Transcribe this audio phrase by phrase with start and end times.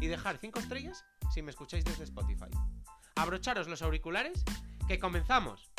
[0.00, 2.50] y dejar 5 estrellas si me escucháis desde Spotify.
[3.16, 4.44] Abrocharos los auriculares,
[4.88, 5.72] que comenzamos.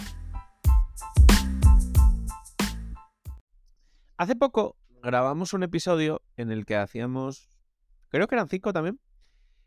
[4.17, 7.49] Hace poco grabamos un episodio en el que hacíamos,
[8.09, 8.99] creo que eran cinco también,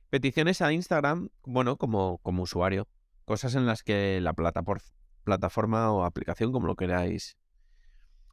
[0.09, 2.89] peticiones a Instagram, bueno, como, como usuario.
[3.25, 7.37] Cosas en las que la plataforma o aplicación, como lo queráis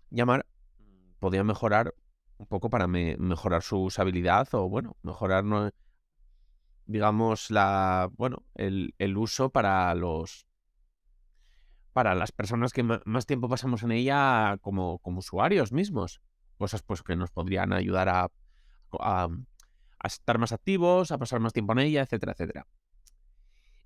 [0.09, 0.45] llamar,
[1.19, 1.93] podía mejorar
[2.37, 5.43] un poco para mejorar su usabilidad o, bueno, mejorar,
[6.85, 10.47] digamos, la, bueno, el, uso para los
[11.93, 16.21] para las personas que más tiempo pasamos en ella como, como usuarios mismos.
[16.57, 18.31] Cosas pues que nos podrían ayudar a,
[18.99, 19.27] a,
[19.99, 22.67] a, estar más activos, a pasar más tiempo en ella, etcétera, etcétera.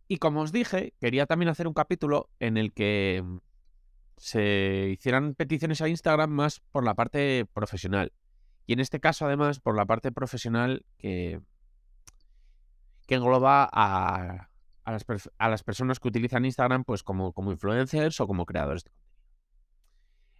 [0.08, 3.24] Y como os dije, quería también hacer un capítulo en el que
[4.18, 8.12] se hicieran peticiones a Instagram más por la parte profesional.
[8.66, 11.42] Y en este caso, además, por la parte profesional que,
[13.10, 14.50] que engloba a,
[14.86, 18.92] las, personas que utilizan Instagram pues como, como influencers o como creadores de.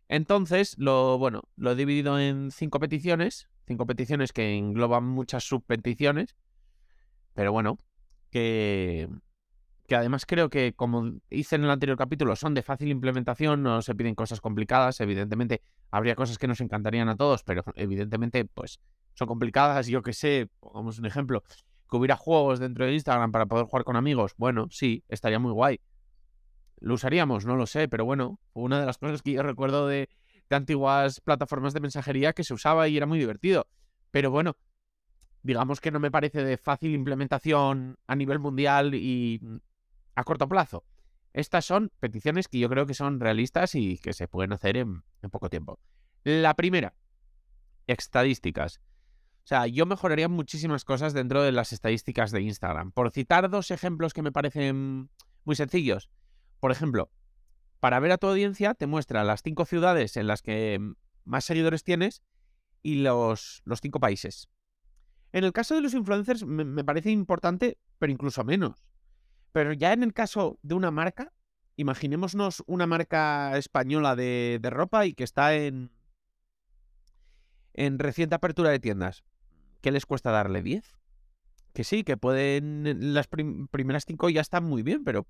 [0.08, 6.36] Entonces, lo, bueno, lo he dividido en cinco peticiones, cinco peticiones que engloban muchas subpeticiones,
[7.34, 7.80] pero bueno,
[8.30, 9.10] que,
[9.88, 13.82] que además creo que, como hice en el anterior capítulo, son de fácil implementación, no
[13.82, 18.80] se piden cosas complicadas, evidentemente habría cosas que nos encantarían a todos, pero evidentemente pues
[19.16, 21.44] son complicadas, yo que sé, pongamos un ejemplo,
[21.90, 25.52] que hubiera juegos dentro de Instagram para poder jugar con amigos, bueno, sí, estaría muy
[25.52, 25.80] guay.
[26.80, 27.46] ¿Lo usaríamos?
[27.46, 30.10] No lo sé, pero bueno, una de las cosas que yo recuerdo de,
[30.50, 33.68] de antiguas plataformas de mensajería que se usaba y era muy divertido.
[34.12, 34.56] Pero bueno,
[35.44, 39.42] digamos que no me parece de fácil implementación a nivel mundial y
[40.16, 40.86] a corto plazo.
[41.34, 45.04] Estas son peticiones que yo creo que son realistas y que se pueden hacer en,
[45.32, 45.80] poco tiempo.
[46.24, 46.94] La primera,
[47.88, 48.82] estadísticas.
[49.50, 52.92] O sea, yo mejoraría muchísimas cosas dentro de las estadísticas de Instagram.
[52.92, 55.10] Por citar dos ejemplos que me parecen
[55.44, 56.08] muy sencillos.
[56.60, 57.10] Por ejemplo,
[57.80, 60.80] para ver a tu audiencia te muestra las cinco ciudades en las que
[61.26, 62.22] más seguidores tienes
[62.84, 64.50] y los, los cinco países.
[65.32, 68.86] En el caso de los influencers me parece importante, pero incluso menos.
[69.52, 71.34] Pero ya en el caso de una marca,
[71.76, 75.90] imaginémonos una marca española de, ropa y que está en,
[77.74, 79.24] en reciente apertura de tiendas.
[79.82, 80.98] ¿Qué les cuesta darle 10?
[81.74, 83.14] Que sí, que pueden.
[83.14, 85.28] Las primeras cinco ya están muy bien, pero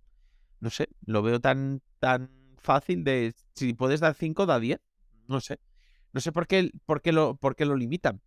[0.59, 3.33] no sé, lo veo tan, tan fácil de.
[3.55, 4.79] Si puedes dar 5, da 10.
[5.27, 5.59] No sé.
[6.11, 8.21] No sé por qué, por qué, lo, por qué lo limitan.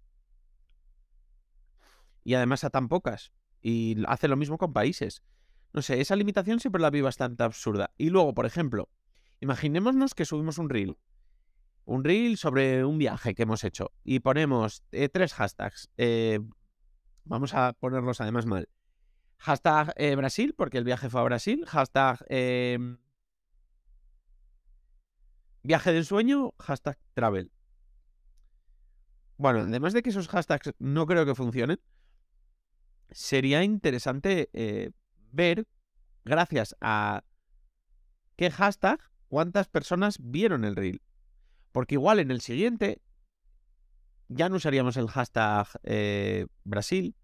[2.24, 3.32] Y además a tan pocas.
[3.60, 5.22] Y hace lo mismo con países.
[5.72, 7.92] No sé, esa limitación siempre la vi bastante absurda.
[7.96, 8.88] Y luego, por ejemplo,
[9.40, 10.96] imaginémonos que subimos un reel.
[11.84, 13.90] Un reel sobre un viaje que hemos hecho.
[14.04, 15.90] Y ponemos eh, tres hashtags.
[15.96, 16.40] Eh,
[17.24, 18.68] vamos a ponerlos además mal.
[19.38, 21.64] Hashtag eh, Brasil, porque el viaje fue a Brasil.
[21.66, 22.24] Hashtag
[25.62, 26.54] viaje del sueño.
[26.58, 27.50] Hashtag travel.
[29.36, 31.80] Bueno, además de que esos hashtags no creo que funcionen,
[33.10, 34.48] sería interesante
[35.32, 35.66] ver,
[36.24, 37.24] gracias a
[38.36, 41.02] qué hashtag, cuántas personas vieron el reel.
[41.72, 43.00] Porque igual en el siguiente
[44.28, 47.14] ya no usaríamos el hashtag eh, Brasil.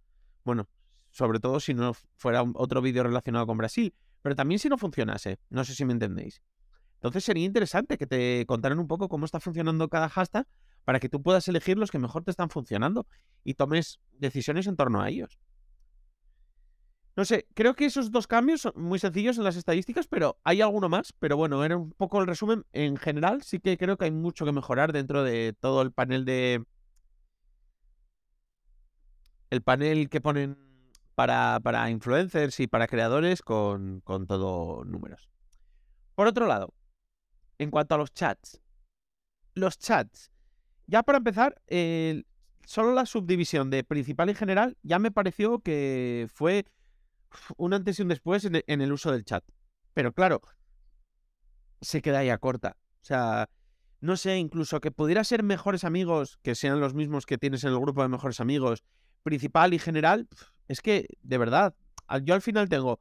[0.44, 0.68] Bueno,
[1.10, 3.94] sobre todo si no fuera otro vídeo relacionado con Brasil.
[4.22, 5.38] Pero también si no funcionase.
[5.50, 6.42] No sé si me entendéis.
[6.94, 10.46] Entonces sería interesante que te contaran un poco cómo está funcionando cada hashtag
[10.84, 13.06] para que tú puedas elegir los que mejor te están funcionando
[13.44, 15.38] y tomes decisiones en torno a ellos.
[17.18, 20.60] No sé, creo que esos dos cambios son muy sencillos en las estadísticas, pero hay
[20.60, 21.12] alguno más.
[21.18, 22.64] Pero bueno, era un poco el resumen.
[22.72, 26.24] En general, sí que creo que hay mucho que mejorar dentro de todo el panel
[26.24, 26.64] de.
[29.50, 30.58] El panel que ponen
[31.16, 35.28] para, para influencers y para creadores con, con todo números.
[36.14, 36.72] Por otro lado,
[37.58, 38.62] en cuanto a los chats.
[39.54, 40.30] Los chats.
[40.86, 41.60] Ya para empezar,
[42.64, 46.64] solo la subdivisión de principal y general ya me pareció que fue
[47.56, 49.44] un antes y un después e, en el, uso del chat.
[49.94, 50.40] Pero claro,
[51.80, 52.76] se queda ya corta.
[53.02, 53.48] O sea,
[54.00, 57.70] no sé, incluso que pudiera ser mejores amigos, que sean los mismos que tienes en
[57.70, 58.84] el grupo de mejores amigos,
[59.22, 60.28] principal y general,
[60.68, 61.74] es que, de verdad,
[62.22, 63.00] yo al final tengo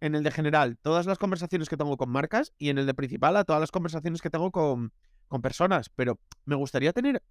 [0.00, 2.94] en el de general todas las conversaciones que tengo con marcas y en el de
[2.94, 4.92] principal a todas las conversaciones que tengo con,
[5.28, 5.88] con personas.
[5.88, 7.22] Pero me gustaría tener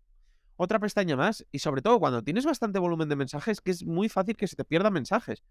[0.56, 4.10] otra pestaña más y sobre todo cuando tienes bastante volumen de mensajes, que es muy
[4.10, 5.44] fácil que se te pierdan mensajes.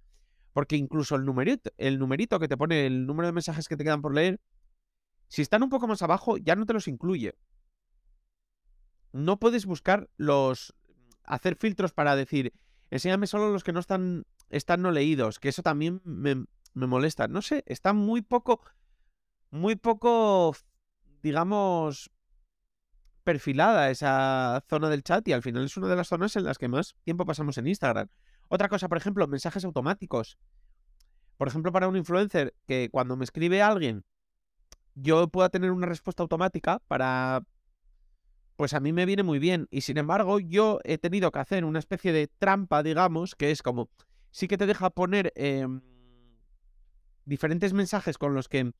[0.53, 3.85] Porque incluso el numerito, el numerito que te pone el número de mensajes que te
[3.85, 4.41] quedan por leer,
[5.29, 7.35] si están un poco más abajo, ya no te los incluye.
[9.13, 10.75] No puedes buscar los.
[11.25, 12.53] hacer filtros para decir.
[12.91, 14.27] Enséñame solo los que no están.
[14.51, 15.39] están no leídos.
[15.39, 16.45] Que eso también me,
[16.75, 17.29] me molesta.
[17.29, 18.61] No sé, está muy poco.
[19.51, 20.55] Muy poco.
[21.23, 22.11] digamos.
[23.25, 25.27] perfilada esa zona del chat.
[25.29, 27.69] Y al final es una de las zonas en las que más tiempo pasamos en
[27.69, 28.09] Instagram.
[28.53, 30.37] Otra cosa, por ejemplo, mensajes automáticos.
[31.39, 34.05] Por ejemplo, para un influencer que cuando me escribe alguien,
[34.95, 37.47] yo pueda tener una respuesta automática para.
[38.57, 39.69] Pues a mí me viene muy bien.
[39.71, 43.63] Y sin embargo, yo he tenido que hacer una especie de trampa, digamos, que es
[43.63, 43.89] como.
[44.33, 45.81] Sí que te deja poner em,
[47.25, 48.71] diferentes mensajes con los que.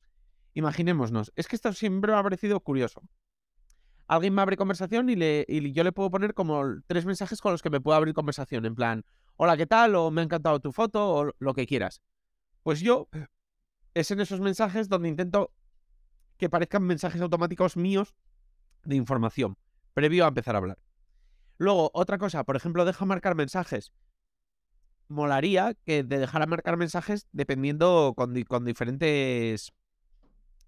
[0.53, 1.33] Imaginémonos.
[1.35, 3.01] Es que esto siempre me ha parecido curioso.
[4.05, 7.63] Alguien me abre conversación y, y yo le puedo poner como tres mensajes con los
[7.63, 8.67] que me puedo abrir conversación.
[8.67, 9.03] En plan,
[9.37, 9.95] hola, ¿qué tal?
[9.95, 12.01] O me ha encantado tu foto, o lo que quieras.
[12.63, 13.09] Pues yo
[13.93, 15.51] es en esos mensajes donde intento
[16.37, 18.15] que parezcan mensajes automáticos míos
[18.83, 19.57] de información,
[19.93, 20.79] previo a empezar a hablar.
[21.57, 23.91] Luego, otra cosa, por ejemplo, deja marcar mensajes.
[25.07, 29.71] Molaría que te dejara marcar mensajes dependiendo con, di- con diferentes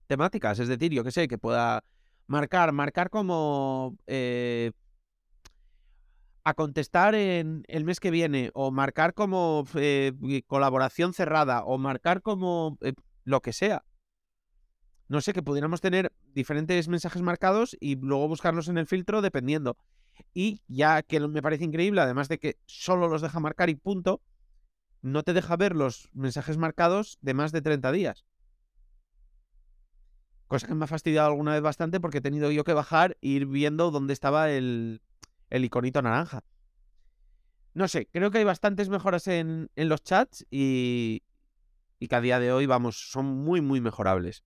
[0.07, 0.59] temáticas.
[0.59, 1.83] Es decir, yo que sé, que pueda
[2.27, 4.71] marcar, marcar como eh,
[6.45, 10.13] a contestar en el mes que viene, o marcar como eh,
[10.45, 12.94] colaboración cerrada, o marcar como eh,
[13.24, 13.83] lo que sea.
[15.07, 19.75] No sé, que pudiéramos tener diferentes mensajes marcados y luego buscarlos en el filtro dependiendo.
[20.36, 24.21] Y ya que me parece increíble, además de que solo los deja marcar y punto,
[25.01, 28.24] no te deja ver los mensajes marcados de más de 30 días.
[30.45, 33.30] Cosa que me ha fastidiado alguna vez bastante porque he tenido yo que bajar e
[33.30, 35.01] ir viendo dónde estaba el,
[35.56, 36.44] el iconito naranja.
[37.74, 41.24] No sé, creo que hay bastantes mejoras en, en los chats y,
[42.00, 44.44] y que a día de hoy, vamos, son muy, muy mejorables.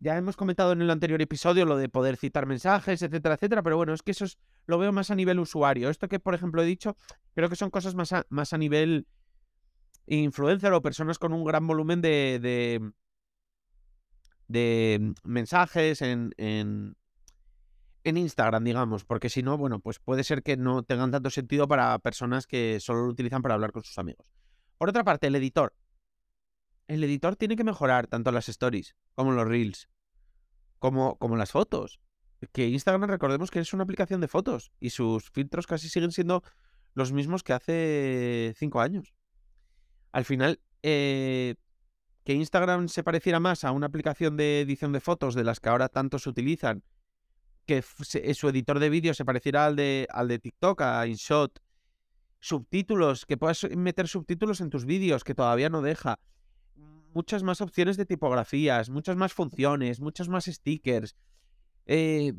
[0.00, 3.76] Ya hemos comentado en el anterior episodio lo de poder citar mensajes, etcétera, etcétera, pero
[3.76, 5.88] bueno, es que eso es, lo veo más a nivel usuario.
[5.88, 6.96] Esto que, por ejemplo, he dicho,
[7.34, 9.06] creo que son cosas más a, más a nivel
[10.06, 12.92] influencer o personas con un gran volumen de,
[14.48, 16.96] de, mensajes en, en,
[18.04, 21.66] en Instagram, digamos, porque si no, bueno, pues puede ser que no tengan tanto sentido
[21.66, 24.26] para personas que solo lo utilizan para hablar con sus amigos.
[24.76, 25.74] Por otra parte, el editor.
[26.86, 29.88] El editor tiene que mejorar tanto las stories como los reels,
[30.78, 31.98] como, como las fotos.
[32.52, 36.42] Que Instagram, recordemos que es una aplicación de fotos y sus filtros casi siguen siendo
[36.92, 39.14] los mismos que hace cinco años.
[40.12, 41.54] Al final, eh,
[42.24, 45.70] que Instagram se pareciera más a una aplicación de edición de fotos de las que
[45.70, 46.82] ahora tanto se utilizan,
[47.66, 51.60] que su editor de vídeo se pareciera al de, al de TikTok, a InShot,
[52.40, 56.18] subtítulos, que puedas meter subtítulos en tus vídeos, que todavía no deja,
[57.14, 61.16] muchas más opciones de tipografías, muchas más funciones, muchos más stickers,
[61.86, 62.34] eh,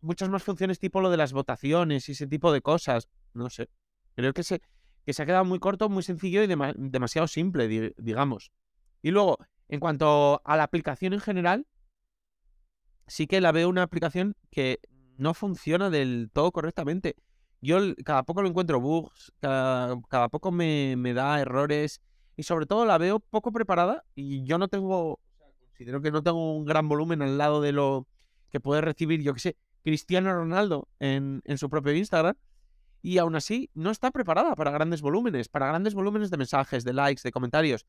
[0.00, 3.08] muchas más funciones tipo lo de las votaciones y ese tipo de cosas.
[3.34, 3.68] No sé.
[4.14, 4.60] Creo que se,
[5.04, 8.50] que se ha quedado muy corto, muy sencillo y dema- demasiado simple, di- digamos.
[9.02, 11.66] Y luego, en cuanto a la aplicación en general,
[13.06, 14.80] sí que la veo una aplicación que
[15.16, 17.16] no funciona del todo correctamente.
[17.60, 22.00] Yo cada poco lo encuentro bugs, cada, poco me, me da errores
[22.36, 25.20] y sobre todo la veo poco preparada y yo no tengo,
[25.60, 28.06] considero que no tengo un gran volumen al lado de lo
[28.50, 32.36] que puede recibir, yo que sé, Cristiano Ronaldo en, en su propio Instagram
[33.02, 36.92] y aún así no está preparada para grandes volúmenes, para grandes volúmenes de mensajes, de
[36.92, 37.86] likes, de comentarios.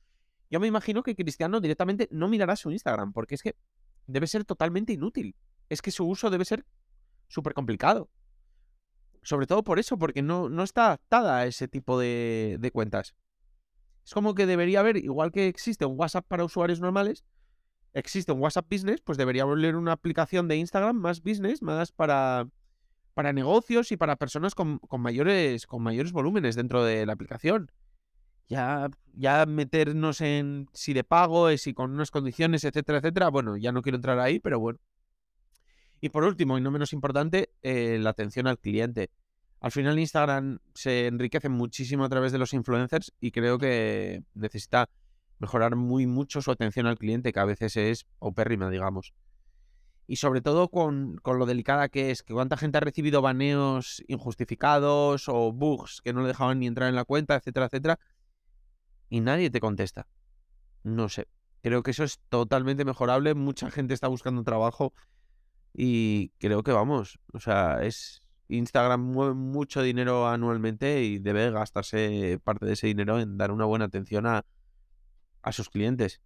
[0.50, 3.56] Yo me imagino que Cristiano directamente no mirará su Instagram porque es que
[4.08, 5.36] debe ser totalmente inútil.
[5.70, 6.66] Es que su uso debe ser
[7.28, 8.10] súper complicado.
[9.22, 13.16] Sobre todo por eso, porque no, no está adaptada a ese tipo de, cuentas.
[14.06, 17.26] Es como que debería haber, igual que existe un WhatsApp para usuarios normales,
[17.94, 22.48] existe un WhatsApp Business, pues debería haber una aplicación de Instagram más business, más para,
[23.14, 27.70] para negocios y para personas con, con mayores, con mayores volúmenes dentro de la aplicación.
[28.48, 33.30] Ya, ya meternos en si de pago, si con unas condiciones, etcétera, etcétera.
[33.30, 34.80] Bueno, ya no quiero entrar ahí, pero bueno.
[36.00, 39.10] Y por último, y no menos importante, eh, la atención al cliente.
[39.60, 44.90] Al final Instagram se enriquece muchísimo a través de los influencers y creo que necesita
[45.40, 49.14] mejorar muy mucho su atención al cliente, que a veces es opérrima, digamos.
[50.06, 54.04] Y sobre todo con, con lo delicada que es, que cuánta gente ha recibido baneos
[54.08, 58.00] injustificados o bugs que no le dejaban ni entrar en la cuenta, etcétera, etcétera.
[59.10, 60.08] Y nadie te contesta.
[60.84, 61.28] No sé.
[61.62, 63.34] Creo que eso es totalmente mejorable.
[63.34, 64.94] Mucha gente está buscando trabajo
[65.74, 67.20] y creo que vamos.
[67.34, 73.20] O sea, es Instagram mueve mucho dinero anualmente y debe gastarse parte de ese dinero
[73.20, 74.46] en dar una buena atención a,
[75.42, 76.22] a sus clientes.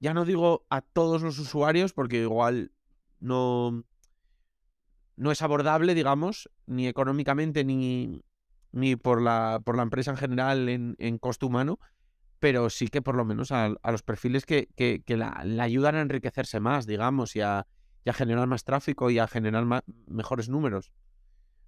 [0.00, 2.72] Ya no digo a todos los usuarios porque igual
[3.20, 3.84] no,
[5.16, 8.22] no es abordable, digamos, ni económicamente ni,
[8.72, 11.78] ni por, la, por la empresa en general en, en costo humano,
[12.44, 16.02] pero sí que por lo menos a, los perfiles que, que, que la, ayudan a
[16.02, 17.66] enriquecerse más, digamos, y a,
[18.04, 19.64] generar más tráfico y a generar
[20.08, 20.92] mejores números.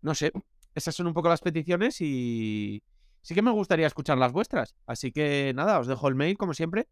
[0.02, 0.32] No sé,
[0.74, 2.82] esas son un poco las peticiones y
[3.22, 4.76] sí que me gustaría escuchar las vuestras.
[4.84, 6.88] Así que nada, os dejo el mail como siempre.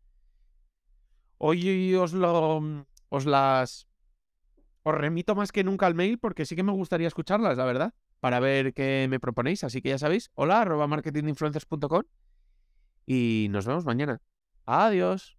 [1.36, 3.86] Hoy os lo os las
[4.82, 7.92] os remito más que nunca al mail porque sí que me gustaría escucharlas, la verdad,
[8.20, 9.62] para ver qué me proponéis.
[9.62, 12.04] Así que ya sabéis, hola arroba marketinginfluencers.com
[13.06, 14.20] y nos vemos mañana.
[14.66, 15.38] Adiós.